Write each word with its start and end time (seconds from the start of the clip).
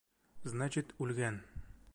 Значит, 0.53 0.95
үлгән! 1.05 1.39